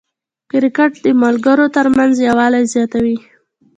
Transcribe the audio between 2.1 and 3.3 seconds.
یووالی زیاتوي.